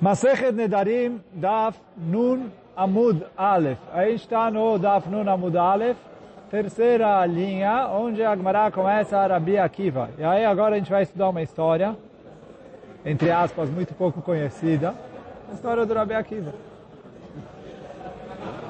[0.00, 3.78] Masechet Nedarim, Daf Nun Amud Aleph.
[3.92, 5.98] A gente está no Daf Nun Amud Aleph,
[6.50, 10.08] terceira linha, onde a Gemara começa a Rabi Akiva.
[10.16, 11.94] E aí agora a gente vai estudar uma história,
[13.04, 14.94] entre aspas, muito pouco conhecida,
[15.50, 16.54] a história do Rabi Akiva.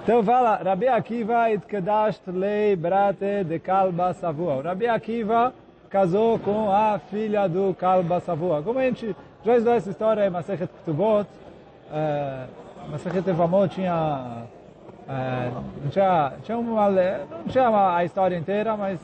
[0.02, 4.56] Então fala, Rabi Akiva itkedasht lei brate de Kalba Savua.
[4.56, 5.54] O Rabi Akiva
[5.88, 8.62] casou com a filha do Kalba Savua.
[8.64, 9.14] Como a gente
[9.44, 11.26] já estudou essa história em Masechet Ketubot,
[11.90, 14.44] uh, Masechet Evamot tinha,
[15.08, 19.00] uh, não tinha, tinha uma, não tinha a história inteira, mas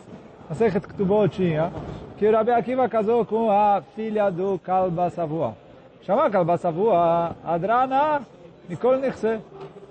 [0.49, 1.73] Masechet Ketubot tinha,
[2.19, 5.55] que o Rabi Akiva casou com a filha do Kalba Savua.
[6.03, 8.21] Chama Kalba Savua Adrana
[8.69, 9.41] Nikol Nichse.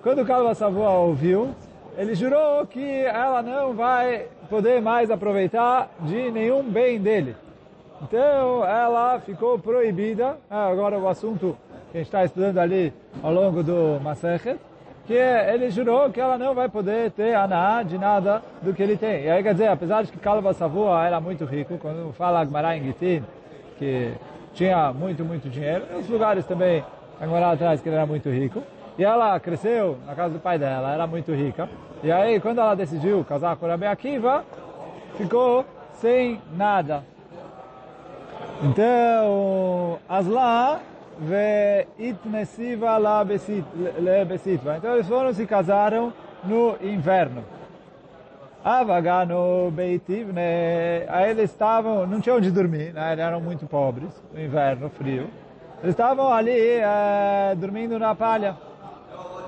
[0.02, 1.50] Quando o Kalba Savua ouviu,
[1.98, 7.36] ele jurou que ela não vai poder mais aproveitar de nenhum bem dele.
[8.02, 11.58] Então ela ficou proibida, agora o assunto
[11.92, 14.60] que a gente está estudando ali ao longo do Masechet,
[15.06, 18.98] que ele jurou que ela não vai poder ter aná de nada do que ele
[18.98, 19.24] tem.
[19.24, 22.76] E aí quer dizer, apesar de que Kalba Savua era muito rico, quando fala Agmará
[22.76, 23.24] em Gitin,
[23.78, 24.14] que
[24.54, 26.84] tinha muito, muito dinheiro, em lugares também
[27.22, 28.62] Agmará atrás que ele era muito rico,
[28.98, 31.70] e ela cresceu na casa do pai dela, era muito rica.
[32.04, 34.44] E aí, quando ela decidiu casar com Rabi Akiva,
[35.18, 37.04] ficou sem nada.
[38.64, 40.80] Então, Asla
[41.20, 44.78] ve itnesiva la besitva.
[44.78, 47.44] Então, eles foram se casaram no inverno.
[48.64, 51.06] Avagano beitivne.
[51.08, 53.14] Aí eles estavam, não tinham onde dormir, né?
[53.14, 55.30] eles eram muito pobres, no inverno, frio.
[55.84, 58.56] Eles estavam ali é, dormindo na palha.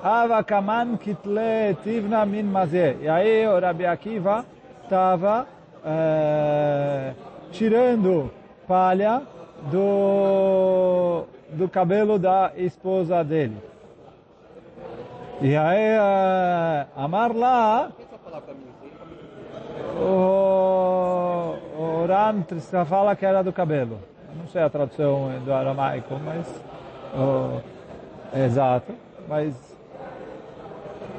[0.04, 2.96] Ava kaman kitle tivna min mazé.
[3.00, 4.44] E aí o Rabi Akiva
[4.84, 5.46] estava
[5.84, 7.12] é,
[7.50, 8.30] tirando
[8.68, 9.22] palha
[9.72, 13.56] do, do cabelo da esposa dele.
[15.40, 17.90] E aí é, Amar lá
[19.96, 22.44] o, o Ran
[22.84, 23.98] fala que era do cabelo.
[24.36, 26.46] Não sei a tradução do aramaico, mas
[27.14, 27.60] o,
[28.36, 28.92] exato,
[29.26, 29.68] mas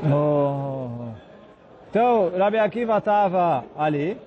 [0.03, 1.11] Oh.
[1.89, 4.17] Então, Rabi Akiva estava ali.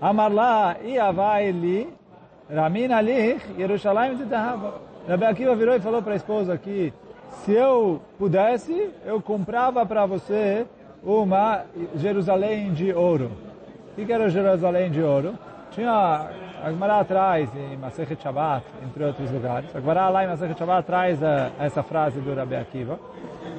[0.00, 1.88] Amar lá, Iavai li,
[2.54, 4.74] Ramin ali, Yerushalayim Zitahaba.
[5.08, 6.92] Rabi Akiva virou e falou para a esposa que
[7.44, 10.66] se eu pudesse, eu comprava para você
[11.02, 11.62] uma
[11.96, 13.32] Jerusalém de ouro.
[13.96, 15.34] O que era Jerusalém de ouro?
[15.72, 16.28] Tinha
[16.62, 19.74] a Gemara atrás, em Masechet Shabbat, entre outros lugares.
[19.74, 23.00] A Gemara lá em Masechet Shabbat traz uh, essa frase do Rabi Akiva,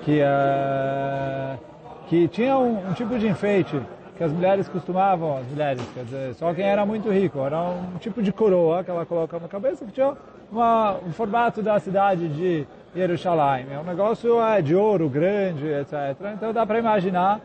[0.03, 1.59] que, uh,
[2.07, 3.81] que tinha um, um, tipo de enfeite
[4.17, 7.97] que as mulheres costumavam, as mulheres, quer dizer, só quem era muito rico, era um
[7.99, 10.13] tipo de coroa que ela coloca na cabeça, que tinha
[10.51, 13.67] uma, um formato da cidade de Jerusalém.
[13.71, 15.93] É um negócio uh, de ouro grande, etc.
[16.35, 17.41] Então dá para imaginar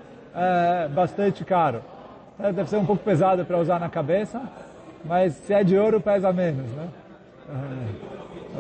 [0.94, 1.82] bastante caro.
[2.38, 4.40] Deve ser um pouco pesado para usar na cabeça,
[5.04, 6.88] mas se é de ouro pesa menos, né?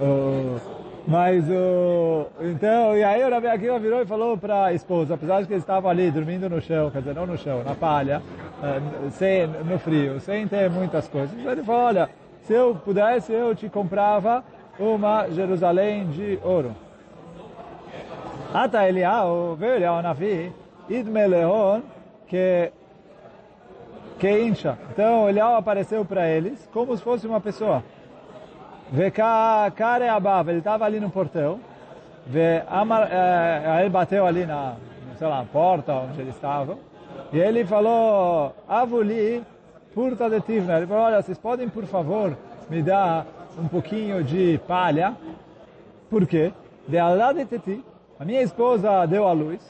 [0.00, 5.14] Uh, mas o então e aí o Rabi Akiva virou e falou para a esposa,
[5.14, 7.74] apesar de que eles estavam ali dormindo no chão, quer dizer não no chão, na
[7.74, 8.22] palha,
[8.58, 11.38] uh, sem no frio, sem ter muitas coisas.
[11.38, 12.10] Ele falou, olha,
[12.42, 14.44] se eu pudesse eu te comprava
[14.78, 16.74] uma Jerusalém de ouro.
[18.52, 20.52] Ata Eliyahu, veio Eliyahu Navi,
[20.88, 21.80] Idmeleon,
[22.26, 22.72] que
[24.18, 24.76] que incha.
[24.90, 27.82] Então Eliyahu apareceu para eles como se fosse uma pessoa.
[28.90, 31.60] Vekare abav, ele estava ali no portão.
[32.34, 34.76] Eh, ele bateu ali na,
[35.18, 36.78] sei lá, porta onde eles estavam.
[37.32, 39.44] E ele falou, avuli
[39.94, 40.78] purta de tivna.
[40.78, 42.36] Ele falou, olha, vocês podem por favor
[42.70, 43.26] me dar
[43.58, 45.14] um pouquinho de palha.
[46.08, 46.52] Por quê?
[46.86, 47.84] De Allah de teti.
[48.18, 49.60] A minha esposa deu a luz.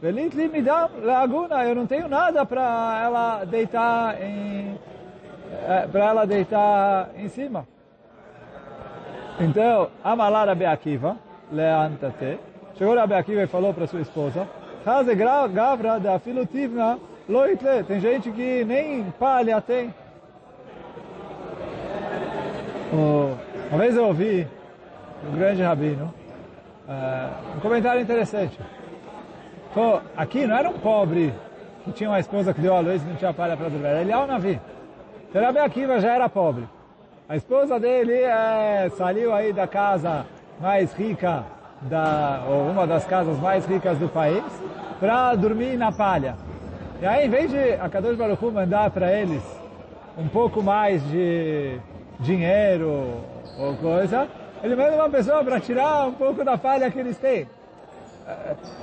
[0.00, 4.78] Velitli me dá laguna, eu não tenho nada para ela deitar em
[5.90, 7.66] para ela deitar em cima.
[9.38, 11.16] Então, Amalar Rabi Akiva,
[11.52, 12.38] leantate,
[12.76, 14.48] chegou Rabi Akiva e falou para sua esposa,
[14.84, 16.98] Haze gavra da filutivna
[17.28, 19.92] loitle, tem gente que nem palha tem.
[23.70, 24.46] Uma vez eu ouvi
[25.28, 26.14] um grande rabino,
[27.56, 28.58] um comentário interessante.
[29.74, 31.34] Pô, aqui não era um pobre
[31.84, 34.00] que tinha uma esposa que deu a luz e não tinha palha para dormir.
[34.00, 34.58] Ele é o Navi.
[35.28, 36.66] Então Rabi Akiva já era pobre.
[37.28, 40.24] A esposa dele é, saiu aí da casa
[40.60, 41.44] mais rica,
[41.82, 44.44] da, ou uma das casas mais ricas do país,
[45.00, 46.36] para dormir na palha.
[47.02, 49.42] E aí, em vez de a Kadosh Baruch mandar para eles
[50.16, 51.80] um pouco mais de
[52.20, 53.20] dinheiro
[53.58, 54.28] ou coisa,
[54.62, 57.46] Ele manda uma pessoa para tirar um pouco da falha que eles têm.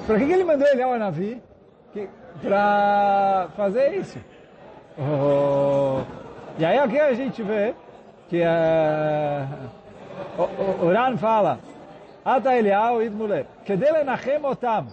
[0.06, 1.42] Para que, que ele mandou Eliyahu Navi?
[2.42, 4.20] Para fazer isso.
[4.98, 6.02] Oh,
[6.58, 7.74] e aí aqui a gente vê
[8.30, 9.48] que uh,
[10.38, 11.60] o, o Ran fala
[12.26, 14.88] Ata Eliyahu idmule Kedele nachem otam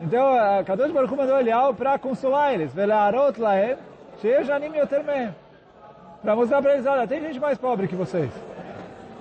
[0.00, 2.72] então, a Kadosh Baruch mandou Eliyahu para consolar eles.
[2.72, 3.76] Velearot lahem,
[4.22, 5.34] sheyesh anim yoter mehem.
[6.22, 8.30] Para mostrar para eles, olha, tem gente mais pobre que vocês.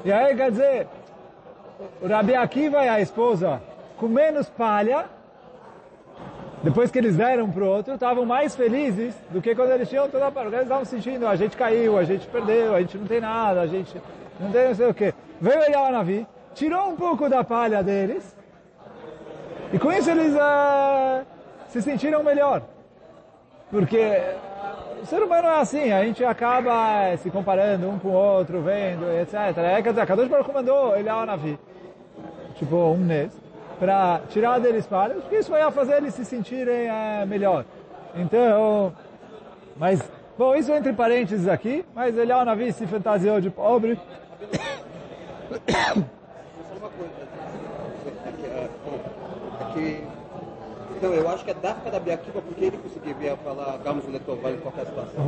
[0.06, 0.88] E aí, quer dizer,
[2.02, 3.62] o Rabi Akiva e a esposa,
[3.98, 5.06] com menos palha,
[6.62, 10.10] depois que eles deram para o outro, estavam mais felizes do que quando eles tinham
[10.10, 10.48] toda a palha.
[10.48, 13.68] Eles estavam sentindo, a gente caiu, a gente perdeu, a gente não tem nada, a
[13.68, 13.96] gente
[14.40, 15.14] não tem não sei o quê.
[15.40, 18.36] Veio Eliyahu Navi, tirou um pouco da palha deles,
[19.72, 21.26] e com isso eles uh,
[21.68, 22.62] se sentiram melhor.
[23.72, 24.22] Porque
[25.02, 29.10] o ser humano é assim, a gente acaba se comparando um com o outro, vendo,
[29.22, 29.58] etc.
[29.60, 31.58] É, quer dizer, Kadosh Baruch mandou ele ao Navi,
[32.56, 33.32] tipo um mês,
[33.80, 37.66] para tirar deles palhas, porque isso vai fazer eles se sentirem uh, melhor.
[38.16, 38.94] Então,
[39.78, 40.02] mas,
[40.38, 43.98] bom, isso entre parênteses aqui, mas ele ao Navi se fantasiou de pobre.
[49.74, 50.04] que
[51.02, 54.58] não, eu acho que é Dafka da Biakiva porque ele conseguia falar Gamos Letová em
[54.58, 55.24] qualquer situação.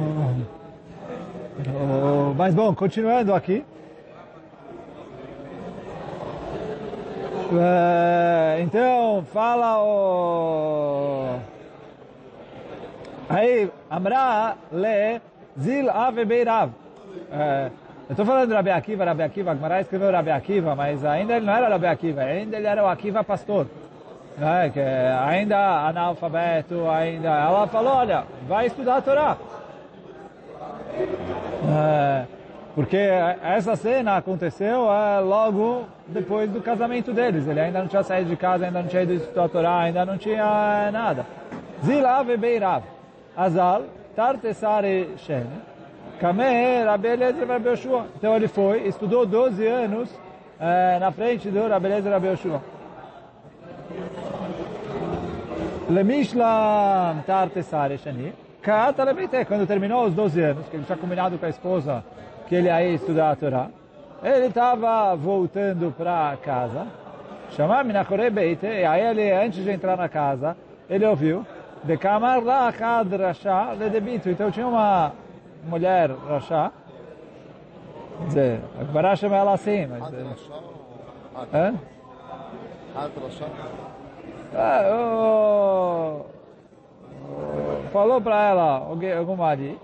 [1.68, 3.64] Oh, mas bom, continuando aqui.
[7.52, 11.40] Uh, então, fala o...
[13.30, 15.22] Aí, Amra le
[15.58, 16.70] Zil Ave Beirav.
[16.70, 17.72] Uh,
[18.08, 21.46] eu estou falando do Rabi Akiva, Rabi Akiva, Gmará escreveu Rabi Akiva, mas ainda ele
[21.46, 23.68] não era Rabi Akiva, ainda ele era o Akiva pastor
[24.38, 27.30] né, que ainda analfabeto, ainda.
[27.30, 29.38] Ela falou, olha, vai estudar a Torá.
[31.70, 32.26] É,
[32.74, 37.48] porque essa cena aconteceu é, logo depois do casamento deles.
[37.48, 40.06] Ele ainda não tinha saído de casa, ainda não tinha ido estudar a Torá, ainda
[40.06, 41.26] não tinha nada.
[41.84, 42.84] Zilav e Beirav.
[43.36, 43.84] Azal,
[44.16, 45.48] Tartesare Shen.
[46.20, 48.06] Kamer, Rabi Eliezer Rabi Yoshua.
[48.16, 50.10] Então ele foi, estudou 12 anos
[50.60, 52.62] é, na frente do Rabi Yoshua.
[55.90, 58.34] Lemishlam Tartesare Shani.
[58.62, 59.04] Kata
[59.46, 62.04] quando terminou os 12 anos, que ele tinha combinado com a esposa
[62.52, 63.70] que ele ia estudar a Torá,
[64.22, 66.86] ele estava voltando para casa,
[67.52, 70.58] chamar Minachore Beite, e aí ele, antes de entrar na casa,
[70.90, 71.48] ele ouviu,
[71.82, 74.30] de Kamar La Chad Rasha Ledebito.
[74.30, 75.14] Então tinha uma
[75.64, 76.74] mulher Rasha,
[78.20, 80.14] quer dizer, a Gemara chama ela assim, mas...
[81.54, 81.74] Hã?
[84.54, 86.26] Ah, oh,
[87.30, 89.80] oh, falou para ela, algum marido,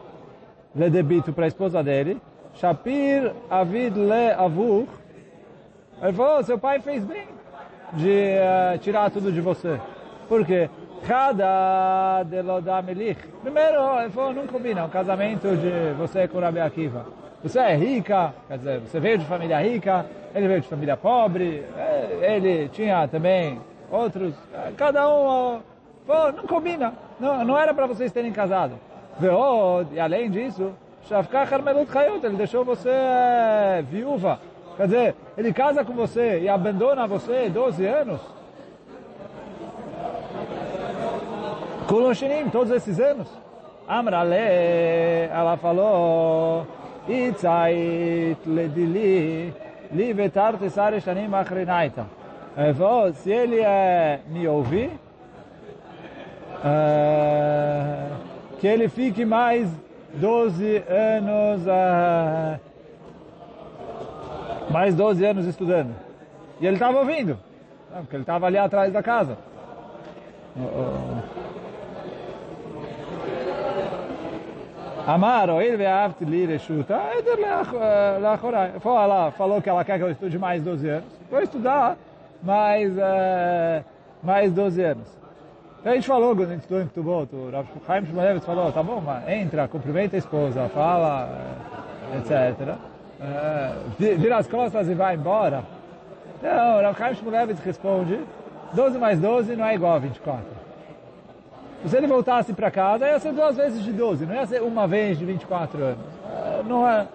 [0.75, 2.21] le debito para a esposa dele,
[2.59, 4.87] Shapir Avid Le Avur,
[6.01, 7.27] ele falou, seu pai fez bem
[7.93, 9.79] de uh, tirar tudo de você.
[10.27, 10.69] Por quê?
[11.07, 12.25] Cada
[12.83, 13.19] Melich.
[13.41, 17.05] Primeiro, ele falou, não combina um casamento de você com Rabi Akiva.
[17.43, 21.63] Você é rica, quer dizer, você veio de família rica, ele veio de família pobre,
[21.77, 23.61] eh, ele tinha também
[23.91, 24.33] outros,
[24.75, 25.61] cada um,
[26.05, 28.73] pô, não combina, não, não era para vocês terem casado.
[29.91, 30.73] E além disso,
[31.07, 32.91] Shavkach Armelut Hayot, ele deixou você
[33.89, 34.39] viúva.
[34.75, 38.21] Quer dizer, ele casa com você e abandona você 12 anos.
[41.87, 43.27] Kuloshinim, todos esses anos.
[43.87, 44.35] Amrale,
[45.31, 46.67] ela falou,
[47.07, 49.53] Itzait ledili,
[49.93, 52.05] li vetar tesare shanim achrenaita.
[52.77, 54.91] Falou, se ele é, me ouvir,
[56.65, 58.07] é,
[58.59, 59.69] que ele fique mais
[60.15, 62.59] 12 anos, é,
[64.69, 65.93] mais 12 anos estudando.
[66.59, 67.37] E ele estava ouvindo,
[67.91, 69.37] porque ele estava ali atrás da casa.
[75.05, 76.99] Amar, ele veaft li reshuta,
[79.37, 81.19] falou que ela quer que eu estude mais 12 anos.
[81.29, 81.95] Vou estudar
[82.43, 83.85] mais, uh,
[84.21, 85.17] mais 12 anos.
[85.87, 88.83] Então a gente falou, quando a gente estudou em o Rav Chaim Shmulevitz falou, tá
[88.83, 91.29] bom, mas entra, cumprimenta a esposa, fala,
[92.17, 92.75] etc.
[93.21, 95.63] Uh, vira as costas e vai embora.
[96.37, 98.19] Então, o Rav Chaim Shmulevitz responde,
[98.73, 100.43] 12 mais 12 não é igual a 24.
[101.85, 104.85] Se ele voltasse para casa, ia ser duas vezes de 12, não ia ser uma
[104.89, 106.05] vez de 24 anos.
[106.67, 107.07] Não é,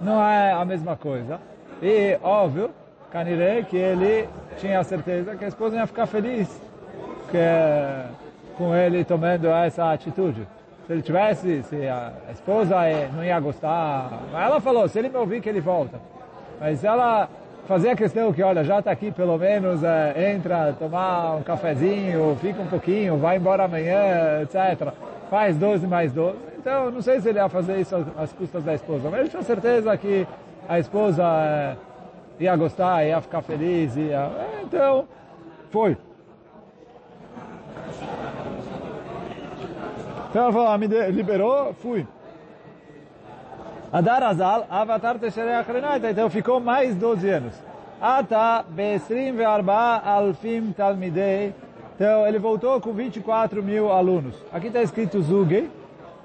[0.00, 1.40] não é a mesma coisa.
[1.82, 2.70] E, óbvio,
[3.10, 6.48] Canirei que ele tinha certeza que a esposa ia ficar feliz
[7.30, 7.38] que,
[8.60, 10.46] com ele tomando essa atitude.
[10.86, 12.76] Se ele tivesse, se a esposa
[13.16, 15.98] não ia gostar, ela falou, se ele me ouvir que ele volta.
[16.60, 17.26] Mas ela
[17.66, 22.60] fazia questão que, olha, já está aqui, pelo menos é, entra, tomar um cafezinho, fica
[22.60, 24.92] um pouquinho, vai embora amanhã, etc.
[25.30, 26.36] Faz 12 mais 12.
[26.58, 29.42] Então, não sei se ele ia fazer isso às, custas da esposa, mas ele tinha
[29.42, 30.26] certeza que
[30.68, 31.76] a esposa é,
[32.38, 34.30] ia gostar, ia ficar feliz, ia...
[34.62, 35.06] Então,
[35.70, 35.96] foi.
[40.30, 42.06] Então ela falou, me liberou, fui.
[43.92, 47.54] Adar Azal, Avatar Tesherei Achrenaita, então ficou mais 12 anos.
[48.00, 51.52] Ata Besrim Ve'arba Alfim Talmidei,
[51.96, 54.36] então ele voltou com 24 mil alunos.
[54.52, 55.68] Aqui está escrito Zugei,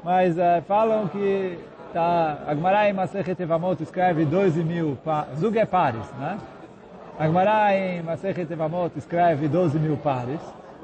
[0.03, 1.57] mas uh, falam que
[1.91, 2.95] tá, Agmará em
[3.39, 4.95] Evamot escreve 12 mil,
[5.35, 6.37] Zug é pares, né?
[7.17, 8.03] Agmará em
[8.51, 10.39] Evamot escreve 12 mil pares.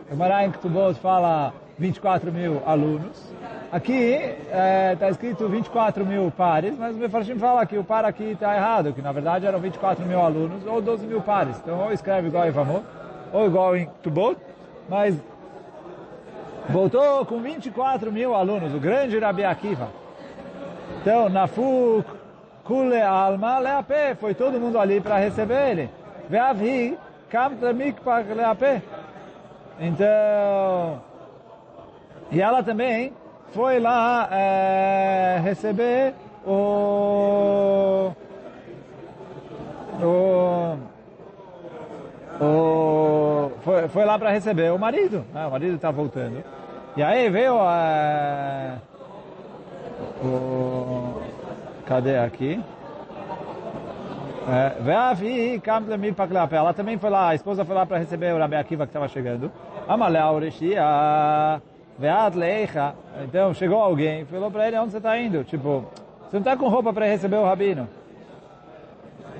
[0.09, 0.51] Agmará em
[0.99, 3.33] fala 24 mil alunos.
[3.71, 4.35] Aqui
[4.93, 8.55] está é, escrito 24 mil pares, mas o Mefarshim fala que o par aqui está
[8.55, 11.57] errado, que na verdade eram 24 mil alunos ou 12 mil pares.
[11.59, 12.85] Então ou escreve igual em Vamot,
[13.33, 14.37] ou igual em Tubot,
[14.87, 15.15] mas
[16.69, 19.89] voltou com 24 mil alunos, o grande Rabi Akiva.
[21.01, 21.49] Então, na
[22.63, 25.89] Kule Alma, Leapé, foi todo mundo ali para receber ele.
[26.29, 26.95] Veavhi,
[27.27, 28.83] Kamtra Mikpak Leapé.
[29.79, 31.01] Então,
[32.31, 33.11] e ela também
[33.51, 36.13] foi lá é, receber
[36.45, 38.11] o,
[40.01, 40.77] o,
[42.43, 45.45] o foi, foi lá para receber o marido, né?
[45.45, 46.41] o marido está voltando.
[46.95, 48.77] E aí veio a,
[50.23, 51.21] o,
[51.85, 52.63] cadê aqui?
[54.47, 54.75] É,
[56.55, 59.07] ela também foi lá, a esposa foi lá para receber o Rabi Akiva que estava
[59.07, 59.51] chegando.
[59.87, 61.61] Amalé Ureshia.
[63.23, 65.43] Então chegou alguém, falou para ele, onde você está indo?
[65.43, 65.85] Tipo,
[66.23, 67.87] você não está com roupa para receber o rabino?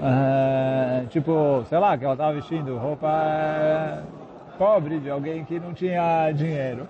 [0.02, 4.04] Uh, tipo, sei lá, que ela estava vestindo roupa uh,
[4.58, 6.88] pobre de alguém que não tinha dinheiro.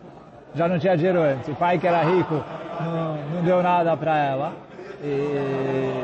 [0.55, 1.47] Já não tinha dinheiro antes.
[1.47, 2.41] O pai que era rico
[2.79, 4.53] não, não deu nada para ela.
[5.03, 6.03] E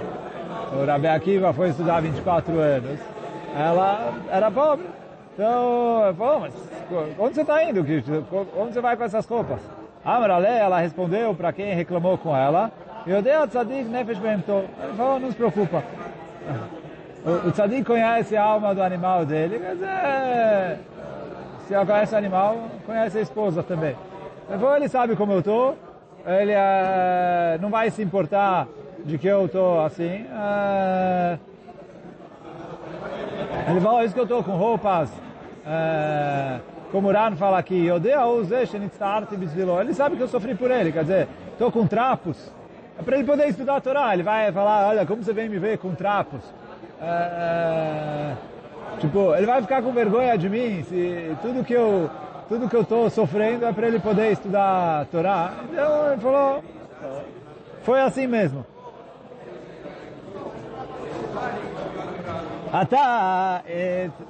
[0.73, 2.99] o Rabi Akiva foi estudar 24 anos.
[3.57, 4.85] Ela era pobre.
[5.37, 6.53] Então, falou, mas
[7.19, 7.81] onde você está indo?
[8.57, 9.59] Onde você vai com essas roupas?
[10.03, 12.71] Amarale, ela respondeu para quem reclamou com ela,
[13.05, 14.65] eu dei ao tzadik nefesh behemto.
[14.81, 15.83] Ele falou, não se preocupa.
[17.23, 20.79] O, o tzadik conhece a alma do animal dele, mas é,
[21.67, 23.95] se ela conhece o animal, conhece a esposa também.
[24.49, 25.77] Ele falou, ele sabe como eu estou,
[26.25, 28.67] ele é, não vai se importar
[29.05, 30.25] de que eu estou assim.
[30.31, 31.37] É,
[33.69, 35.26] ele falou, isso que eu estou com roupas
[35.67, 36.59] é,
[36.91, 37.87] como o Ran fala aqui,
[39.81, 42.51] ele sabe que eu sofri por ele, quer dizer, estou com trapos,
[42.97, 45.59] é para ele poder estudar a Torá, ele vai falar, olha, como você vem me
[45.59, 46.41] ver com trapos?
[47.01, 48.33] É,
[48.99, 52.09] tipo, ele vai ficar com vergonha de mim, se tudo que eu
[52.47, 55.53] tudo que eu estou sofrendo é para ele poder estudar a Torá.
[55.69, 56.63] Então ele falou,
[57.83, 58.65] foi assim mesmo.
[62.79, 63.63] Ata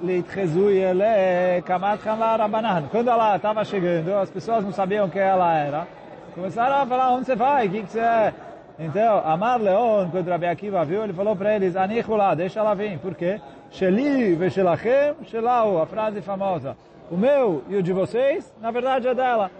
[0.00, 2.88] leitchezui ele kamat rabanan.
[2.90, 5.86] Quando ela estava chegando, as pessoas não sabiam quem ela era.
[6.34, 7.66] Começaram a falar, onde você vai?
[7.66, 8.32] O que, você é?
[8.78, 12.98] Então, Amar Leon, quando Rabi Akiva viu, ele falou para eles, Anichulá, deixa ela vir.
[13.00, 13.38] Por quê?
[13.70, 16.74] Sheli veshelachem shelau, a frase famosa.
[17.10, 19.50] O meu e o de vocês, na verdade, é dela.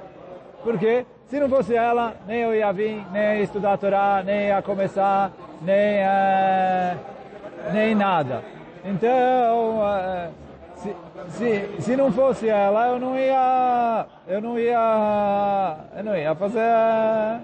[0.64, 1.04] Por quê?
[1.26, 4.62] Se não fosse ela, nem eu ia vir, nem ia estudar a Torá, nem ia
[4.62, 5.30] começar,
[5.60, 6.98] nem, uh,
[7.74, 8.56] nem nada.
[8.84, 10.28] Então, eh,
[10.76, 10.96] se,
[11.30, 17.40] se, se não fosse ela, eu não ia, eu não ia, eu não ia fazer,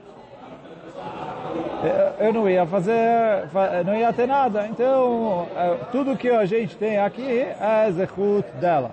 [2.19, 3.49] eu não ia fazer,
[3.85, 4.67] não ia ter nada.
[4.67, 8.91] Então, eh, tudo que a gente tem aqui é zechut dela.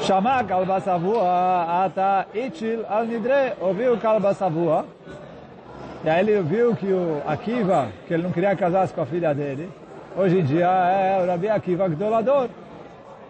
[0.00, 4.84] Chamar kalbasavua ata ichil al nidre, ouviu kalbasavua,
[6.04, 9.34] e aí ele viu que o Akiva, que ele não queria casar com a filha
[9.34, 9.68] dele,
[10.16, 12.48] hoje em dia é o Rabi Akiva Gdolador.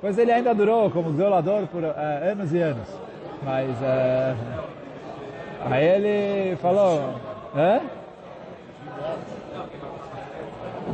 [0.01, 2.89] Pois ele ainda durou como Gdolador por é, anos e anos.
[3.43, 4.35] Mas é,
[5.71, 7.15] aí ele falou,
[7.57, 7.81] é?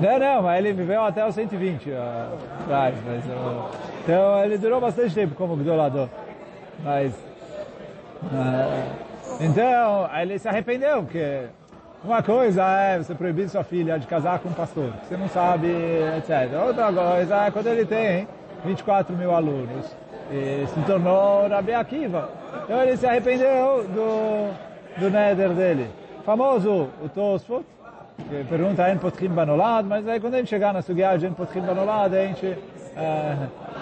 [0.01, 1.95] Não, não, mas ele viveu até os 120 uh,
[2.63, 2.95] atrás.
[3.05, 3.25] Mas,
[4.03, 6.09] então ele durou bastante tempo como Gdolador.
[6.83, 7.13] Mas,
[8.23, 11.47] uh, então, ele se arrependeu, porque
[12.05, 15.69] uma coisa é você proibir sua filha de casar com um pastor, você não sabe,
[16.19, 16.53] etc.
[16.67, 18.27] Outra coisa é quando ele tem
[18.65, 19.95] 24 mil alunos
[20.31, 22.31] e se tornou Rabi Akiva.
[22.65, 25.91] Então ele se arrependeu do, do Neder dele.
[26.25, 27.65] Famoso, o Tosfot,
[28.29, 31.61] que pergunta em Potchim Banolad, mas aí quando a gente chegar na Sugiá de Potchim
[31.61, 32.47] Banolad, a gente,
[32.97, 33.37] é,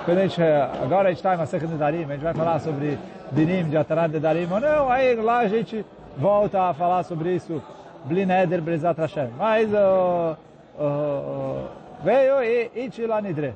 [0.05, 2.99] quando a gente, agora a gente está em Masechet Nedarim, a gente vai falar sobre
[3.33, 5.85] Dinim de Atarat Nedarim ou não, aí lá a gente
[6.17, 7.63] volta a falar sobre isso,
[8.05, 9.31] Blineder Brezat Hashem.
[9.37, 10.37] Mas uh,
[10.79, 11.69] uh,
[12.03, 13.55] veio e Ichila Nidre.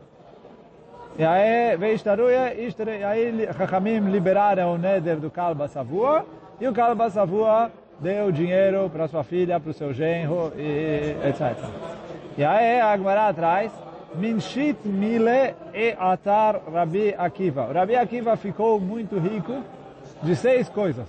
[1.17, 6.27] E aí, veio Ishtaruya, e aí Chachamim liberaram o Neder do Kalba Savua,
[6.61, 7.71] e o Kalba Savua
[8.01, 11.57] deu dinheiro para sua filha, para o seu genro, e, etc.
[12.37, 13.71] E aí a Agmará atrás,
[14.17, 17.69] Minshit Mile e Atar Rabi Akiva.
[17.69, 19.63] O Rabi Akiva ficou muito rico
[20.21, 21.09] de seis coisas.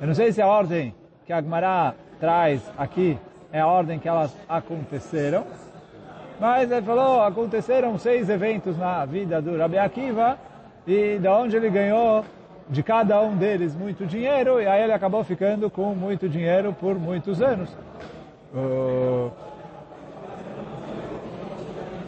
[0.00, 0.94] Eu não sei se a ordem
[1.28, 3.18] que a Agmará traz aqui
[3.52, 5.44] é a ordem que elas aconteceram,
[6.40, 10.38] mas ele falou, aconteceram seis eventos na vida do Rabi Akiva,
[10.86, 12.24] e de onde ele ganhou
[12.70, 16.98] de cada um deles muito dinheiro, e aí ele acabou ficando com muito dinheiro por
[16.98, 17.76] muitos anos.
[18.54, 19.30] Uh,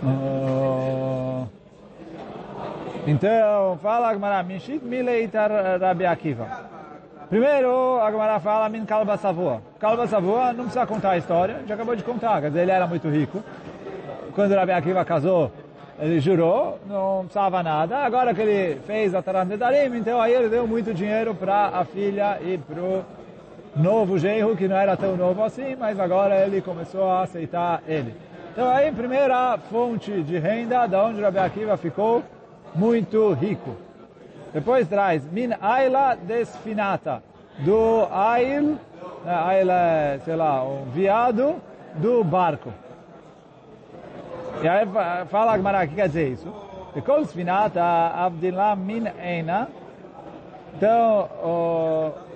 [0.03, 1.47] uh,
[3.07, 6.80] então, fala Agmará, Mishit Mileitar Rabi Akiva.
[7.31, 9.63] Primeiro, a Agmará fala Min Kalba Savua.
[9.79, 12.89] Kalba Savua, não precisa contar a história, já acabou de contar, quer dizer, ele era
[12.89, 13.41] muito rico.
[14.35, 15.49] Quando Rabi Akiva casou,
[16.01, 17.99] ele jurou, não precisava nada.
[17.99, 21.85] Agora que ele fez a Tarat Nedarim, então aí ele deu muito dinheiro para a
[21.85, 23.05] filha e para o
[23.77, 28.13] novo genro, que não era tão novo assim, mas agora ele começou a aceitar ele.
[28.53, 32.25] Então aí, primeira fonte de renda, da onde Rabi Akiva ficou
[32.75, 33.77] muito rico.
[34.52, 37.23] Depois traz Min Aila Desfinata,
[37.59, 38.78] do Ail,
[39.25, 41.57] Ail é, sei lá, um viado
[41.95, 42.73] do barco.
[44.62, 44.87] E aí
[45.28, 46.52] fala o que quer dizer isso?
[46.95, 49.69] Bekol Sfinata Abdillah Min Eina.
[50.75, 51.28] Então,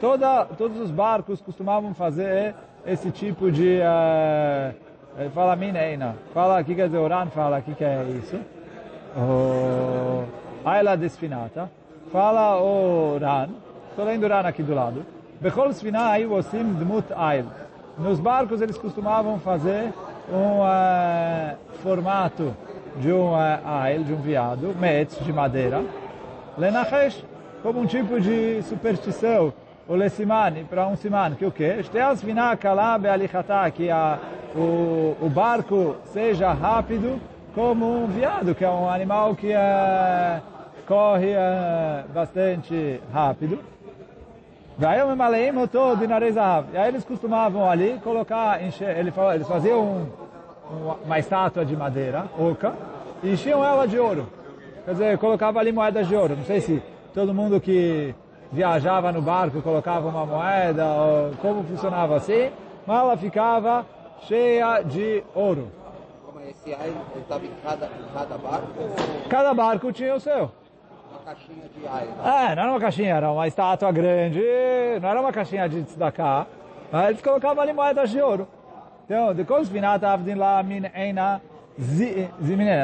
[0.00, 2.54] toda, todos os barcos costumavam fazer
[2.86, 3.78] esse tipo de...
[3.78, 4.74] Uh,
[5.18, 6.16] ele fala Min Eina.
[6.32, 6.98] Fala, o que quer dizer?
[6.98, 8.40] Oran fala, o que, que é isso?
[9.16, 10.24] Oh,
[10.64, 11.70] Aila Desfinata.
[12.14, 13.48] Fala o Ran.
[13.90, 15.04] Estou lendo o Ran aqui do lado.
[15.40, 17.46] Bekol Sfinata aí Osim Dmut Ail.
[17.98, 19.92] Nos barcos eles costumavam fazer
[20.32, 22.54] um uh, formato
[23.00, 25.82] de um uh, de um viado, metz, de madeira,
[26.56, 27.24] lenachesh,
[27.64, 29.52] como um tipo de superstição,
[29.88, 31.82] o lesimani, para um siman, que o quê?
[31.82, 34.20] Shteas vinakala bealichatá, que a,
[34.54, 37.20] o, o barco seja rápido
[37.56, 40.53] como um viado, que é um animal que uh,
[40.86, 41.34] corre
[42.12, 43.58] bastante rápido.
[46.72, 50.06] E aí eles costumavam ali colocar, encher, ele falou, eles faziam um,
[51.04, 52.72] uma estátua de madeira, oca,
[53.22, 54.26] e enchiam ela de ouro.
[54.84, 56.36] Quer dizer, colocava ali moedas de ouro.
[56.36, 56.82] Não sei se
[57.14, 58.14] todo mundo que
[58.50, 62.50] viajava no barco colocava uma moeda, ou como funcionava assim,
[62.84, 63.86] mas ela ficava
[64.22, 65.70] cheia de ouro.
[66.26, 68.72] Como esse aí estava em cada, em cada barco?
[69.28, 70.50] Cada barco tinha o seu
[71.24, 71.86] caixinha de.
[71.86, 74.42] É, não era uma caixinha, era uma estátua grande,
[75.00, 76.46] não era uma caixinha de tzedakah,
[76.92, 78.46] mas eles colocavam ali moedas de ouro.
[79.04, 81.40] Então, de Kosvinat Avdin La Min Eina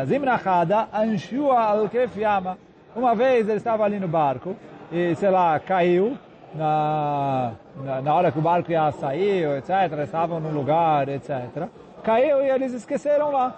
[0.07, 2.59] Zimnachada Anshua Al Yama.
[2.95, 4.57] Uma vez ele estava ali no barco
[4.91, 6.19] e, sei lá, caiu
[6.55, 9.99] na, na, na hora que o barco ia sair, etc.
[10.03, 11.69] Estavam no lugar, etc.
[12.03, 13.55] Caiu e eles esqueceram lá.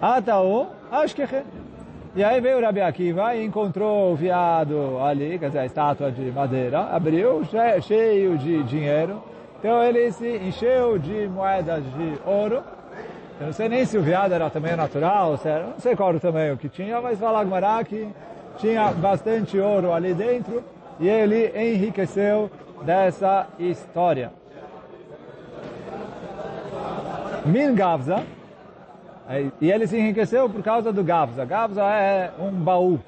[0.00, 0.68] Ataú,
[1.14, 1.26] que
[2.16, 6.10] e aí veio o Rabi Akiva e encontrou o viado ali, quer dizer, a estátua
[6.10, 7.42] de madeira, abriu,
[7.82, 9.22] cheio de dinheiro.
[9.58, 12.62] Então ele se encheu de moedas de ouro.
[13.38, 16.16] Eu não sei nem se o viado era tamanho natural, era, não sei qual era
[16.16, 18.08] o tamanho que tinha, mas fala Agmará que
[18.56, 20.64] tinha bastante ouro ali dentro
[20.98, 22.50] e ele enriqueceu
[22.82, 24.32] dessa história.
[27.44, 28.24] Min Gavza,
[29.60, 31.44] e ele se enriqueceu por causa do Gavza.
[31.44, 33.00] Gavza é um baú.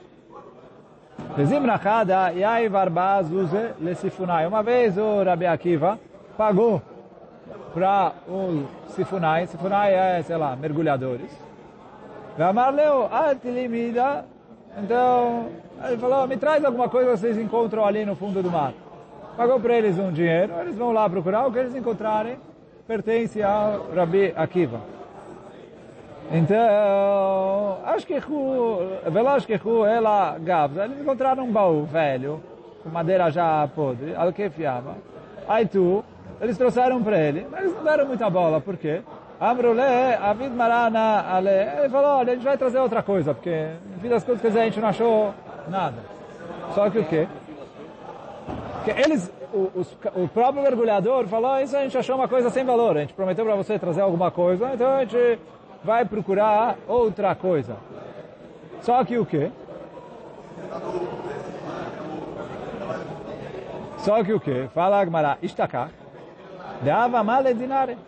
[4.49, 5.99] Uma vez o Rabi Akiva
[6.37, 6.83] pagou
[7.73, 9.47] para o Sifunai.
[9.47, 11.31] Sifunai é, sei lá, mergulhadores.
[12.39, 13.09] Amarleu,
[14.77, 15.47] Então,
[15.85, 18.73] ele falou, me traz alguma coisa que vocês encontram ali no fundo do mar.
[19.37, 22.37] Pagou para eles um dinheiro, eles vão lá procurar, o que eles encontrarem
[22.87, 24.98] pertence ao Rabi Akiva.
[26.31, 28.21] Então, acho que
[29.11, 32.43] veloz que ela gavza, eles encontraram um baú velho,
[32.83, 34.97] com madeira já podre, ao que fiava.
[35.49, 36.05] Aí tu,
[36.41, 39.01] eles trouxeram para ele, mas eles não deram muita bola, por quê?
[39.41, 39.81] Amrule,
[40.21, 44.09] Avid Marana, Ale, ele falou, olha, a gente vai trazer outra coisa, porque, no fim
[44.09, 45.33] das contas, a gente não achou
[45.69, 45.97] nada.
[46.75, 47.27] Só que o quê?
[48.85, 49.87] Que eles, o, o,
[50.25, 53.47] o, próprio mergulhador falou, isso a gente achou uma coisa sem valor, a gente prometeu
[53.47, 55.39] para você trazer alguma coisa, então a gente
[55.83, 57.77] vai procurar outra coisa.
[58.83, 59.51] Só que o quê?
[63.99, 64.69] Só que o quê?
[64.75, 65.91] Fala Agmará, Ishtakar,
[66.83, 67.99] Deava male dinare.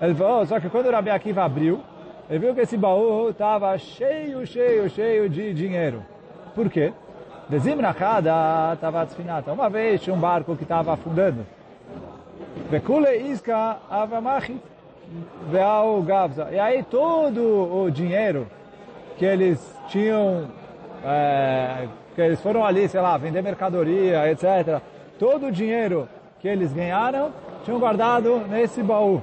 [0.00, 1.80] Ele falou, só que quando o Rabi Akiva abriu,
[2.28, 6.02] ele viu que esse baú estava cheio, cheio, cheio de dinheiro.
[6.54, 6.92] Por quê?
[7.48, 9.52] Dezimnachada estava desfinata.
[9.52, 11.44] Uma vez tinha um barco que estava afundando.
[12.70, 14.60] Vekule iska avamachit
[15.50, 16.48] veal gavza.
[16.50, 18.46] E aí todo o dinheiro
[19.16, 20.48] que eles tinham,
[21.04, 24.80] é, que eles foram ali, sei lá, vender mercadoria, etc.
[25.18, 26.08] Todo o dinheiro
[26.40, 27.30] que eles ganharam,
[27.64, 29.22] tinham guardado nesse baú.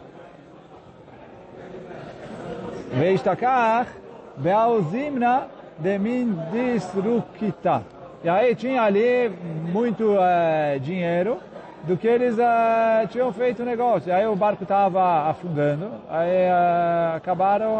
[2.94, 3.90] Veistakach
[4.38, 5.48] Bealzimna
[5.80, 7.84] de Mindisrukita.
[8.24, 9.30] E aí tinha ali
[9.72, 11.40] muito uh, dinheiro
[11.88, 14.14] do que eles uh, tinham feito o negócio.
[14.14, 17.76] Aí o barco estava afundando, aí uh, acabaram...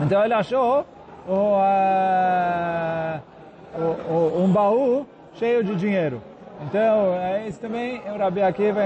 [0.00, 0.86] então ele achou
[1.28, 1.60] o,
[4.42, 6.22] um baú cheio de dinheiro.
[6.62, 7.12] Então,
[7.46, 8.80] isso também o Rabi Akiva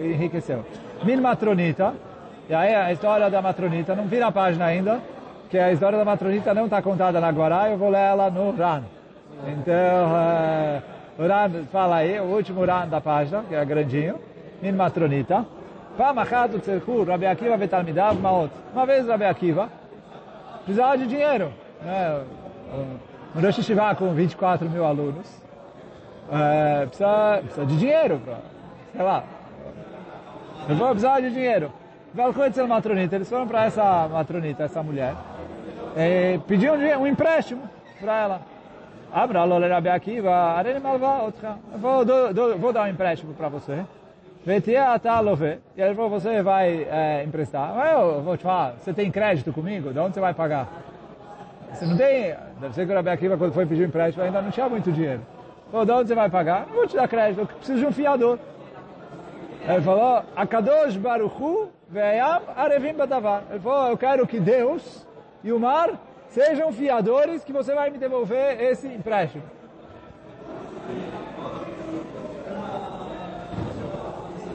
[0.00, 0.64] enriqueceu.
[1.04, 1.92] Min matronita,
[2.48, 5.00] e aí a história da matronita, não vi na página ainda,
[5.50, 8.56] que a história da matronita não está contada na Guará, eu vou ler ela no
[8.56, 8.82] Ran.
[9.46, 10.82] Então,
[11.18, 14.18] Uran, fala aí, o último Uran da página, que é grandinho,
[14.60, 15.44] Min Matronita.
[15.96, 18.50] Pamachat Utserhu, Rabi Akiva Betalmidav Maot.
[18.72, 19.68] Uma vez Rabi Akiva
[20.64, 21.52] precisava de dinheiro.
[21.82, 22.22] Né?
[23.36, 25.26] Um Rosh Hashivá com 24 mil alunos
[26.30, 28.20] é, precisa, precisa de dinheiro
[28.92, 29.24] sei lá,
[30.68, 31.72] eu vou precisar de dinheiro.
[32.14, 35.14] Valcoitzel Matronita, eles foram para essa Matronita, essa mulher,
[35.96, 37.62] e pediam um empréstimo
[37.98, 38.40] para ela.
[39.12, 41.58] Abra lo Rabi Akiva, arene malva outra.
[41.76, 42.02] Vou,
[42.58, 43.84] vou dar um empréstimo para você.
[44.44, 45.58] Vetia atalove.
[45.76, 47.76] E ele falou, você vai é, emprestar.
[47.92, 49.92] Eu vou te falar, você tem crédito comigo?
[49.92, 50.66] De onde você vai pagar?
[51.72, 52.34] Você não tem...
[52.58, 55.20] Deve ser que o Rabi Akiva, quando foi pedir empréstimo, ainda não tinha muito dinheiro.
[55.70, 56.66] Falou, de onde você vai pagar?
[56.66, 58.38] Não vou te dar crédito, eu preciso de um fiador.
[59.68, 63.42] Ele falou, Akadosh Baruchu ve'ayam arevim badavar.
[63.50, 65.06] Ele falou, eu quero que Deus
[65.44, 65.90] e o mar
[66.32, 69.44] sejam fiadores que você vai me devolver esse empréstimo.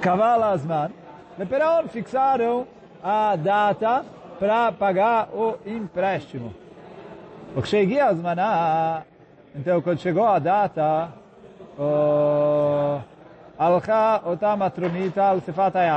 [0.01, 0.91] Kavala Asman.
[1.37, 2.67] Leperão fixaram
[3.03, 4.03] a data
[4.39, 6.53] para pagar o empréstimo.
[7.55, 9.03] O que cheguei a
[9.55, 11.09] então quando chegou a data,
[13.57, 15.41] Alcha ota matronita al.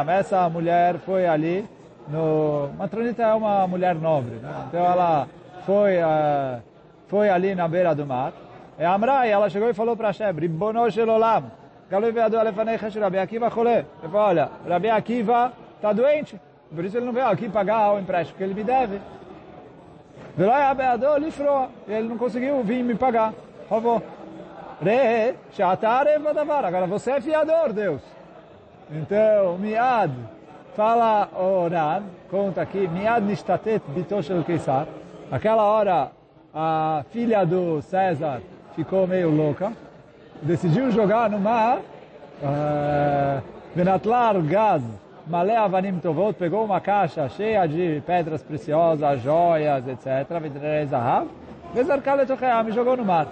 [0.08, 1.68] Essa mulher foi ali
[2.08, 2.70] no...
[2.78, 4.64] Matronita é uma mulher nobre, né?
[4.68, 5.28] Então ela
[5.66, 6.60] foi, uh,
[7.08, 8.32] foi ali na beira do mar.
[8.78, 11.50] E Amra, e ela chegou e falou para Hashem, Ribbono shel olam,
[11.90, 13.70] galui ve'adu alefanecha shel Rabi Akiva chole.
[13.70, 16.40] Ele falou, olha, Rabi Akiva está doente,
[16.74, 19.00] por isso ele não veio aqui pagar o empréstimo que ele me deve.
[20.36, 23.34] Velai abeado lifroa, ele não conseguiu vir me pagar.
[23.68, 24.02] Favor.
[24.82, 25.34] Re,
[26.34, 26.64] davar.
[26.64, 28.00] Agora você é fiador, Deus.
[28.90, 30.10] Então, miad,
[30.74, 34.86] fala Oran, conta aqui, miad nishtatet bitoshel keisar.
[35.31, 36.11] Aquela hora,
[36.53, 38.41] a filha do César
[38.75, 39.73] ficou meio louca,
[40.41, 41.79] decidiu jogar no mar,
[42.43, 43.41] eh,
[43.75, 44.83] Venatlar Gaz,
[45.27, 51.27] Malé Avanim Tovot, pegou uma caixa cheia de pedras preciosas, joias, etc., Vedrei Zahav,
[51.73, 53.27] Vezarkal e jogou no mar.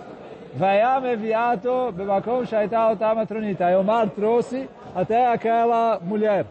[0.55, 3.71] Vayam eviato bemakom shaita אותה matronita.
[3.71, 6.45] E Omar trouxe até aquela mulher.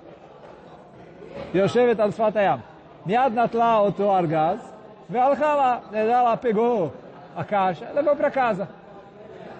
[1.55, 2.59] יושבת על שפת הים.
[3.07, 4.73] מיד נטלה אותו ארגז,
[5.10, 6.94] Valhalla, né, ela pegou
[7.36, 8.68] a caixa, levou para casa.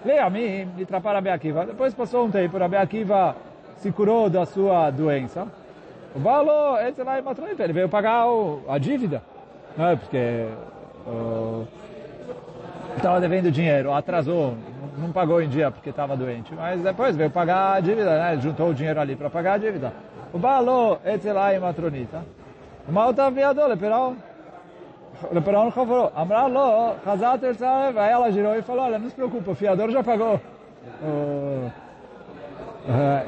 [0.04, 1.66] Leamim, de trapar a Beakiva.
[1.66, 3.34] Depois passou um tempo, a Beakiva
[3.78, 5.46] se curou da sua doença.
[6.14, 9.22] O valor, esse lá matou ele, veio pagar o, a dívida.
[9.76, 10.46] não é Porque
[12.96, 14.54] estava devendo dinheiro, atrasou,
[14.98, 16.52] não pagou em dia porque estava doente.
[16.54, 18.38] Mas depois veio pagar a dívida, né?
[18.40, 19.92] juntou o dinheiro ali para pagar a dívida.
[20.32, 22.22] O valor, esse lá matronita.
[22.88, 24.27] Mal tá viador, peraí
[25.31, 25.65] leperão.
[25.65, 27.55] Leperão falou, amralo, chazat el
[27.99, 30.39] aí ela girou e falou, olha, não se preocupa, o fiador já pagou.
[31.01, 31.71] Uh,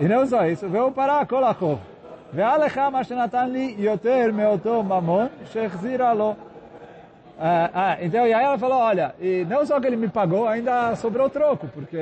[0.02, 1.80] e não só isso, veio parar kolachov.
[2.34, 6.36] ועל מה שנתן לי יותר מאותו ממון שהחזירה לו
[7.38, 10.48] ah, ah, então, e aí ela falou, olha, e não só que ele me pagou,
[10.48, 11.98] ainda sobrou troco, porque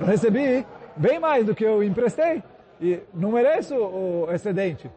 [0.00, 2.40] eu recebi bem mais do que eu emprestei,
[2.80, 4.88] e não mereço o excedente,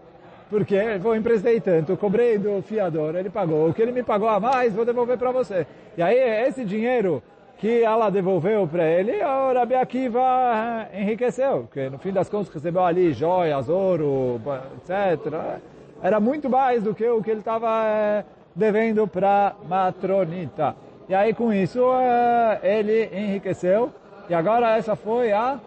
[0.51, 4.41] porque eu emprestei tanto, cobrei do fiador, ele pagou, o que ele me pagou a
[4.41, 5.65] mais, vou devolver para você.
[5.97, 7.23] E aí, esse dinheiro
[7.59, 12.83] que ela devolveu para ele, o Rabi Akiva enriqueceu, porque no fim das contas recebeu
[12.83, 14.41] ali joias, ouro,
[14.79, 15.61] etc.
[16.03, 18.25] Era muito mais do que o que ele estava é,
[18.57, 20.75] devendo para Matronita.
[21.09, 23.91] E aí com isso é, ele enriqueceu,
[24.29, 25.61] e agora essa foi a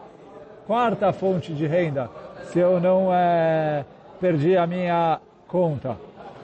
[0.66, 2.10] quarta fonte de renda,
[2.46, 3.86] se eu não é,
[4.24, 5.98] perdi a minha conta.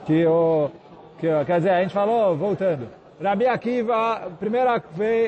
[0.04, 0.70] Que, eu,
[1.18, 2.86] que quer dizer, a gente falou, voltando,
[3.22, 4.78] Rabi Akiva, primeira,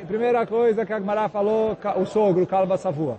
[0.06, 3.16] primeira coisa que a Gemara falou, o sogro, Kalba Savua.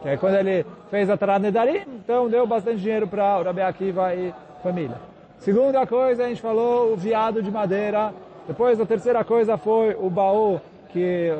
[0.00, 4.14] Que é quando ele fez a Taranedarim, então deu bastante dinheiro para o Rabi Akiva
[4.14, 4.96] e família.
[5.40, 8.14] Segunda coisa, a gente falou o viado de madeira.
[8.48, 11.30] Depois a terceira coisa foi o baú que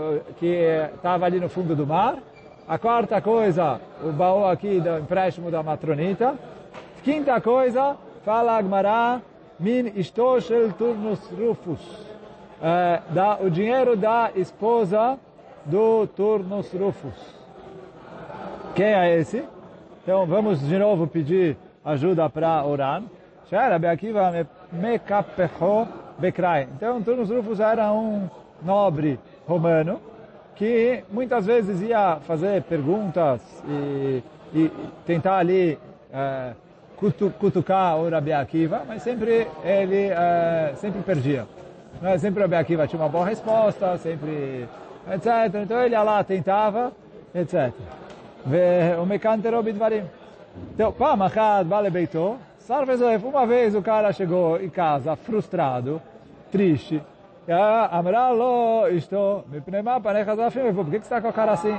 [0.92, 2.18] estava ali no fundo do mar.
[2.68, 6.34] A quarta coisa, o baú aqui do empréstimo da matronita.
[7.02, 9.20] Quinta coisa, fala Agmará,
[9.58, 12.10] min istoshel turnus rufus
[12.62, 15.18] é, da, o dinheiro da esposa
[15.64, 17.14] do Turnus Rufus.
[18.74, 19.44] Quem é esse?
[20.02, 23.02] Então vamos de novo pedir ajuda para orar.
[26.76, 28.28] Então Turnus Rufus era um
[28.62, 30.00] nobre romano
[30.54, 34.22] que muitas vezes ia fazer perguntas e,
[34.54, 34.70] e
[35.06, 35.78] tentar ali
[36.12, 36.52] é,
[37.00, 41.46] cutu, cutucar o Rabi Akiva, mas sempre ele eh, é, sempre perdia.
[42.00, 42.18] Né?
[42.18, 44.68] Sempre o Rabi Akiva tinha uma boa resposta, sempre
[45.10, 45.54] etc.
[45.62, 46.92] Então ele ia lá, tentava,
[47.34, 47.72] etc.
[49.02, 50.04] O Mekanter bidvarim,
[50.74, 51.16] Então, Pam
[51.64, 52.18] vale beito.
[52.18, 56.00] Beitó, Sarvezoef, uma vez o cara chegou em casa frustrado,
[56.52, 57.02] triste,
[57.90, 61.76] Amralo, estou, me pneuma, paneca da filha, por que você está com a cara assim?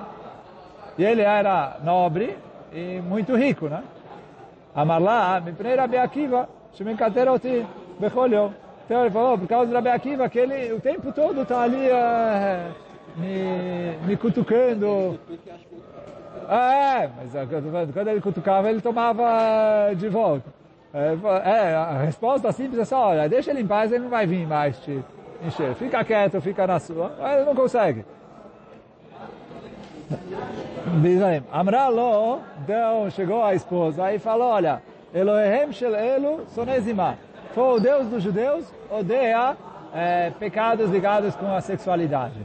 [0.97, 2.36] E ele era nobre
[2.73, 3.81] e muito rico, né?
[4.73, 7.65] Amarlá, Mipnei Rabi Akiva, Shemekateroti,
[7.99, 8.53] Becholio.
[8.86, 11.89] Então ele falou, por causa do Rabi Akiva, que ele o tempo todo está ali
[13.15, 15.19] me, me cutucando.
[16.49, 17.31] É, mas
[17.93, 20.49] quando ele cutucava, ele tomava de volta.
[20.93, 24.45] É, a resposta simples é só, olha, deixa ele em paz, ele não vai vir
[24.45, 25.01] mais te
[25.41, 25.73] encher.
[25.75, 27.13] Fica quieto, fica na sua.
[27.34, 28.03] Ele não consegue.
[31.25, 34.81] Aí, Amralo, então chegou a esposa e falou, olha,
[35.13, 37.15] Elohem shel Elu sonezimah
[37.53, 39.55] for o Deus dos judeus, odeia
[39.93, 42.39] é, pecados ligados com a sexualidade.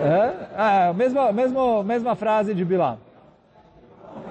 [0.00, 2.98] É, é mesma, mesma, mesma frase de Bilam.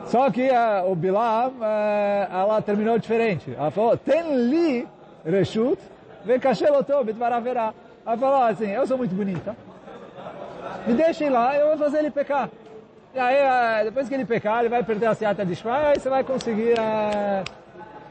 [0.06, 3.54] Só que é, o Bilam, é, ela terminou diferente.
[3.58, 4.88] Ela falou, tem li
[5.26, 5.82] reshut,
[6.24, 7.74] vekasheloto bitvaraverá.
[8.06, 9.56] Ela falou assim, eu sou muito bonita.
[10.90, 12.50] Me deixem lá, eu vou fazer ele pecar.
[13.14, 16.00] E aí, é, depois que ele pecar, ele vai perder a seata de Shva, aí
[16.00, 17.44] você vai conseguir é,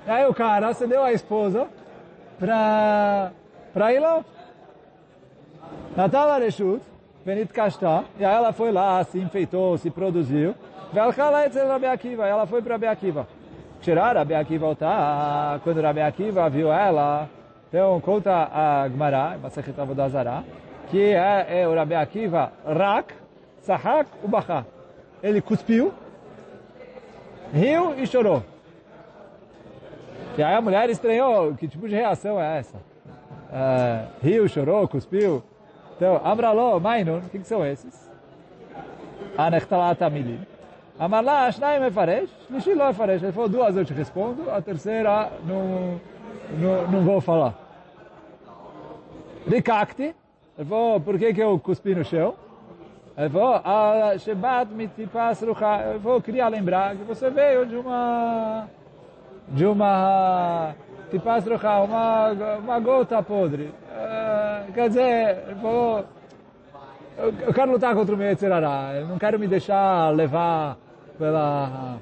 [0.06, 1.66] Aí o cara acendeu a esposa
[2.38, 3.32] para
[3.74, 4.24] para ir lá.
[5.96, 6.80] Natal Reshut,
[7.26, 10.54] Benit Kashta, e aí ela foi lá, se enfeitou, se produziu.
[10.92, 13.26] Velchala etzel Rabi Akiva, ela foi para Rabi Akiva.
[13.80, 17.28] Tirar Rabi Akiva voltar, quando Rabi Akiva viu ela,
[17.68, 20.44] então conta a Gemara, Masechet Avodazara,
[20.90, 23.14] que é, é o Rabi Akiva Rak,
[23.60, 24.64] Sahak, Ubachá.
[25.22, 25.92] Ele cuspiu,
[27.52, 28.42] riu e chorou.
[30.36, 32.76] E aí a mulher estranhou, que tipo de reação é essa?
[33.52, 35.42] É, riu, chorou, cuspiu.
[35.96, 38.08] Então, Amraló, Mainun, o que, que são esses?
[39.36, 40.40] Anechtalat Amilim.
[40.98, 43.22] Amarlá, Shnaim Efaresh, Shlishi Lo Efaresh.
[43.22, 46.00] Ele falou, duas eu te respondo, a terceira não,
[46.58, 47.54] não, não vou falar.
[49.48, 50.14] Rikakti,
[50.58, 52.34] ele falou, por que, que eu cuspi no chão?
[53.16, 53.62] Ele falou,
[54.18, 55.90] Shebat Mitipas Rucha.
[55.90, 58.66] Ele falou, queria lembrar que você veio de uma
[59.48, 60.74] de uma
[61.10, 63.64] tipas uma, uma gota podre.
[63.64, 66.04] Uh, quer dizer, ele falou,
[67.16, 70.76] eu, eu quero lutar contra o meu Yetzirará, eu não quero me deixar levar
[71.18, 71.96] pela,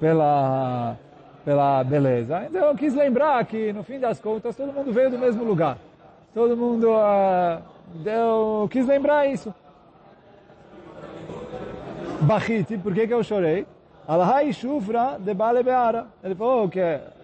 [0.00, 0.96] pela,
[1.44, 2.46] pela beleza.
[2.48, 5.76] Então eu quis lembrar que, no fim das contas, todo mundo veio do mesmo lugar.
[6.32, 7.62] Todo mundo uh,
[7.94, 9.54] deu, quis lembrar isso.
[12.20, 13.66] Bachiti, por que, que eu chorei?
[14.06, 16.06] Alahai shufra de bale beara.
[16.22, 16.80] Ele falou que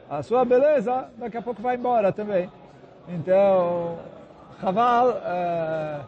[0.08, 2.50] a sua beleza daqui a pouco vai embora também.
[3.08, 3.98] Então,
[4.60, 6.00] Chaval é,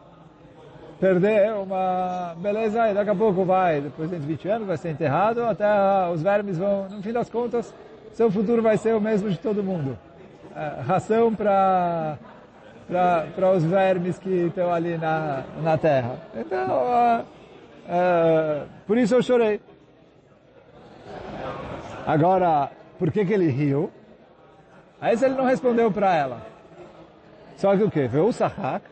[1.00, 5.44] perder uma beleza e daqui a pouco vai, depois de 20 anos, vai ser enterrado,
[5.44, 5.66] até
[6.12, 7.74] os vermes vão, no fim das contas,
[8.12, 9.98] seu futuro vai ser o mesmo de todo mundo.
[10.54, 12.16] É, ração para
[12.88, 16.18] para os vermes que estão ali na, na terra.
[16.34, 19.60] Então, uh, uh, por isso eu chorei.
[22.06, 23.90] Agora, por que, que ele riu?
[25.00, 26.40] Aí ele não respondeu para ela.
[27.56, 28.06] Só que o quê?
[28.06, 28.84] Viu o Sahak,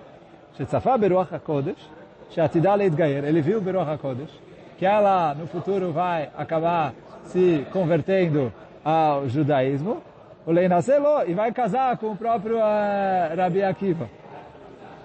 [0.56, 1.90] Shetzafá Beruach HaKodesh,
[2.30, 3.24] Shatidá Leitgayer.
[3.24, 4.30] Ele viu Beruach HaKodesh,
[4.78, 6.92] que ela no futuro vai acabar
[7.26, 8.52] se convertendo
[8.84, 10.02] ao judaísmo
[10.46, 14.08] o Leinaselo, e vai casar com o próprio uh, Rabi Akiva.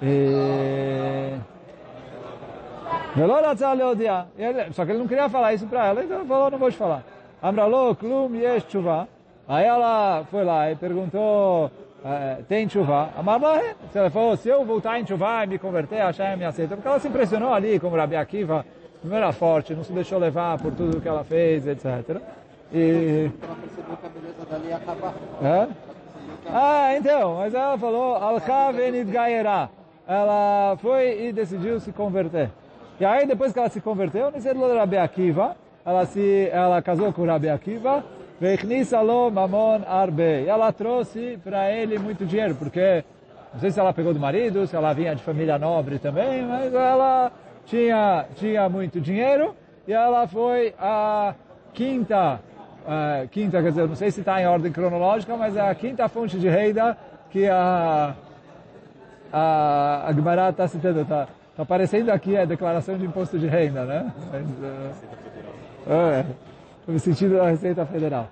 [0.02, 1.36] E...
[4.74, 6.78] Só que ele não queria falar isso para ela, então ele falou, não vou te
[6.78, 7.04] falar.
[7.42, 9.08] Amralo, klum yesh tshuva.
[9.48, 13.10] Aí ela foi lá e perguntou, uh, tem tshuva?
[13.18, 16.76] Amarla, se ela falou, se eu voltar em tshuva e me converter, Hashem me aceita.
[16.76, 18.66] Porque ela se impressionou ali como Rabi Akiva,
[19.04, 22.22] não era forte, não se deixou levar por tudo que ela fez, etc.
[22.72, 23.30] E...
[25.42, 25.68] É?
[26.52, 28.72] Ah, então, mas ela falou, Al-Ka
[30.08, 32.50] Ela foi e decidiu se converter.
[33.00, 35.56] E aí, depois que ela se converteu, Nisedlo Rabi Akiva,
[35.86, 38.04] ela, se, ela casou com Rabi Akiva,
[38.40, 40.44] Veichnisa mamon arbe.
[40.44, 43.04] E ela trouxe para ele muito dinheiro, porque
[43.54, 46.74] não sei se ela pegou do marido, se ela vinha de família nobre também, mas
[46.74, 47.32] ela
[47.66, 49.56] tinha, tinha muito dinheiro
[49.88, 51.34] e ela foi a
[51.74, 52.40] quinta,
[52.90, 56.10] a quinta, quer dizer, não sei se está em ordem cronológica, mas é a quinta
[56.10, 56.98] fonte de renda
[57.30, 58.16] que a,
[59.32, 61.02] a, a Gemara está citando.
[61.02, 64.12] Está tá aparecendo aqui a declaração de imposto de renda, né?
[64.32, 66.26] Mas, uh, é,
[66.88, 68.28] no sentido da Receita Federal.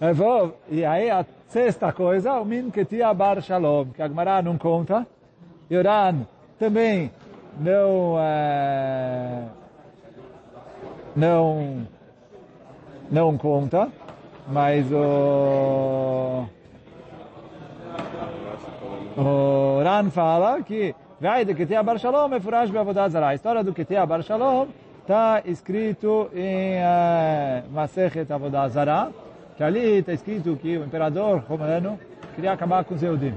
[0.00, 4.40] É, vou, e aí a sexta coisa, o Min Ketia Bar Shalom, que a Gemara
[4.40, 5.06] não conta.
[5.70, 6.26] Yoran
[6.58, 7.10] também
[7.60, 9.42] não é,
[11.14, 11.86] não
[13.10, 13.88] não conta,
[14.46, 16.46] mas o
[19.16, 23.16] o Ran fala que vai de Ketia Bar Shalom é furash be'avodat.
[23.16, 24.68] A história do Ketia Bar Shalom
[25.08, 29.10] está escrito em uh, Masechet Avodat Zara,
[29.56, 31.98] que ali está escrito que o imperador romano
[32.34, 33.34] queria acabar com os Eudim.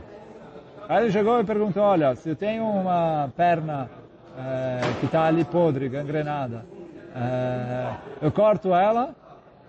[0.90, 3.90] Aí ele chegou e perguntou, olha, se eu tenho uma perna
[4.38, 6.66] é, que está ali podre, gangrenada,
[7.16, 9.16] é, eu corto ela,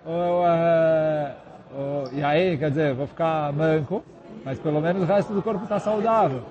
[0.05, 1.31] ou, é,
[1.75, 4.03] ou, e aí, quer dizer, vou ficar manco,
[4.43, 6.41] mas pelo menos o resto do corpo está saudável.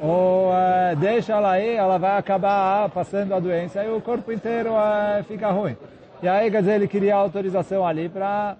[0.00, 4.74] Ou é, deixa ela aí, ela vai acabar passando a doença e o corpo inteiro
[4.76, 5.76] é, fica ruim.
[6.22, 8.56] E aí, quer dizer, ele queria autorização ali para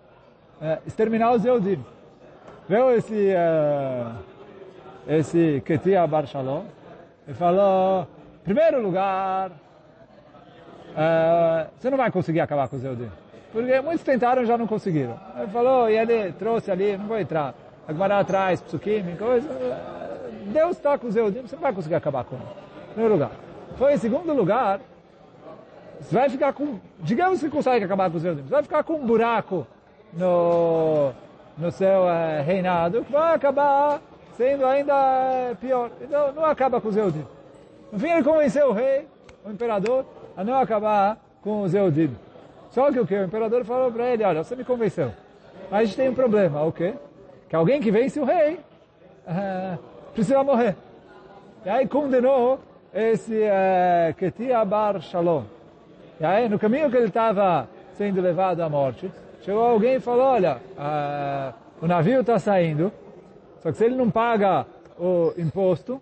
[0.86, 1.82] exterminar os Eudim.
[2.68, 3.34] Viu esse,
[5.06, 6.64] esse Ketia Bar Shalom?
[7.26, 8.06] Ele falou,
[8.44, 13.10] primeiro lugar, uh, você não vai conseguir acabar com os Eudim.
[13.52, 15.18] Porque muitos tentaram e já não conseguiram.
[15.38, 17.54] Ele falou, e ele trouxe ali, não vou entrar,
[17.86, 19.48] agora atrás, psukim, coisa.
[20.46, 22.44] Deus está com os Eudim, você não vai conseguir acabar com ele.
[22.90, 23.30] Primeiro lugar.
[23.76, 24.80] Foi em segundo lugar,
[26.00, 28.94] você vai ficar com, digamos que consegue acabar com os Eudim, você vai ficar com
[28.94, 29.66] um buraco
[30.12, 31.12] no,
[31.58, 34.00] no seu uh, reinado, que vai acabar
[34.36, 35.90] sendo ainda pior.
[36.00, 37.24] Então, não acaba com os Eudim.
[37.90, 39.06] No fim, ele convenceu o rei,
[39.44, 40.04] o imperador,
[40.36, 42.14] a não acabar com os Eudim.
[42.76, 43.14] Só que o que?
[43.14, 45.10] O imperador falou para ele, olha, você me convenceu.
[45.70, 46.92] Mas a gente tem um problema, o quê?
[47.48, 48.60] Que alguém que vence o rei
[49.26, 49.78] uh,
[50.12, 50.76] precisa morrer.
[51.64, 52.60] E aí condenou
[52.92, 55.44] esse uh, Ketia Bar Shalom.
[56.20, 59.10] E aí, no caminho que ele estava sendo levado à morte,
[59.40, 62.92] chegou alguém e falou, olha, uh, o navio está saindo,
[63.62, 64.66] só que se ele não paga
[64.98, 65.98] o imposto,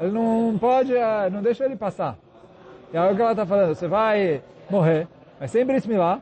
[0.00, 2.16] ele não pode, eh, não deixa ele passar.
[2.94, 5.06] E aí o que ela está falando, você vai morrer,
[5.40, 6.20] mas sem Brit Milá,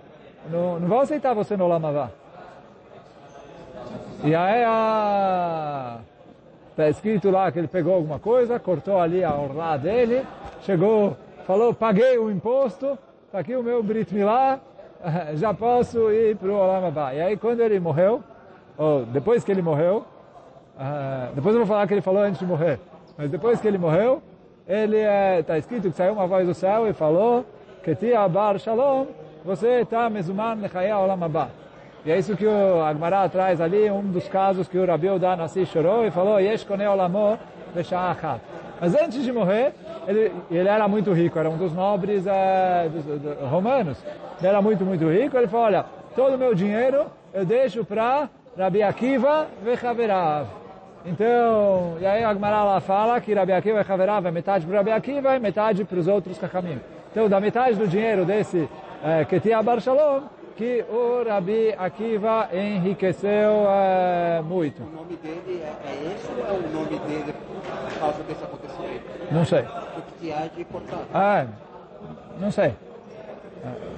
[0.51, 2.11] não, não vão aceitar você no Lamavá.
[4.25, 4.61] E aí
[6.71, 10.25] está escrito lá que ele pegou alguma coisa, cortou ali a orla dele,
[10.63, 14.61] chegou, falou, paguei o imposto, está aqui o meu Brit Milá,
[15.35, 17.15] já posso ir para o Olamabá.
[17.15, 18.23] E aí quando ele morreu,
[18.77, 20.05] ou depois que ele morreu,
[20.77, 22.79] uh, depois eu vou falar que ele falou antes de morrer,
[23.17, 24.23] mas depois que ele morreu,
[24.67, 24.99] ele
[25.39, 27.45] está é, escrito que saiu uma voz do céu e falou
[27.87, 29.07] que tia bar shalom,
[29.45, 31.49] você está mesuman lechaya olam abba.
[32.05, 35.37] E é isso que o Agmará traz ali, um dos casos que o Rabi Uda
[35.37, 37.39] Nassi chorou e falou, Yesh kone olamo
[37.77, 38.41] achat.
[38.81, 39.73] Mas antes de morrer,
[40.09, 43.99] ele, ele era muito rico, era um dos nobres é, dos, dos, romanos.
[44.39, 45.37] Ele era muito, muito rico.
[45.37, 45.85] Ele falou, olha,
[46.17, 48.29] todo o meu dinheiro eu deixo para
[48.59, 50.49] Rabi Akiva vechaverav.
[51.05, 54.79] Então, e aí a Agmará lá fala que Rabi Akiva e Haverav é metade para
[54.79, 56.81] Rabi Akiva e metade para os outros Kachamim.
[57.17, 58.69] Então, da metade do dinheiro desse
[59.03, 64.83] é, Ketia Bar Shalom, que o Rabi Akiva enriqueceu é, muito.
[64.83, 69.33] O nome dele é, é esse ou é o nome dele por causa desse acontecimento?
[69.33, 69.65] Não sei.
[70.21, 70.99] Ketia de cortar.
[71.15, 71.47] Ah,
[72.39, 72.75] não sei.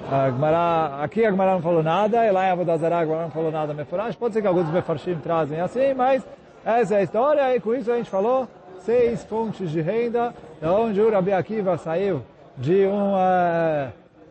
[0.09, 3.31] A Gemara, aqui a Gemara não falou nada, e lá em Avodazará a Gemara não
[3.31, 4.15] falou nada Meforash.
[4.15, 6.25] Pode ser que alguns Mefarshim trazem assim, mas
[6.63, 8.47] essa é a história e com isso a gente falou
[8.79, 12.23] seis fontes de renda Então, onde o Rabi Akiva saiu
[12.59, 13.13] de um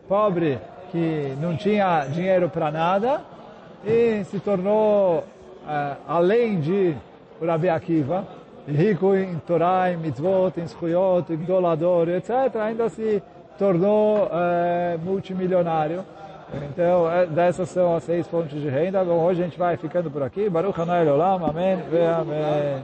[0.07, 0.59] pobre
[0.91, 3.21] que não tinha dinheiro para nada
[3.85, 6.95] e se tornou, uh, além de
[7.41, 8.27] Rabi Akiva,
[8.67, 13.21] rico em Torah, em mitzvot, em schuyot, em dolador, etc., ainda se
[13.57, 16.03] tornou uh, multimilionário.
[16.71, 19.03] Então, dessas são as seis fontes de renda.
[19.03, 20.49] Bom, hoje a gente vai ficando por aqui.
[20.49, 21.45] Baruch Hanai Olam.
[21.45, 21.73] Amém.
[21.73, 22.83] Amém.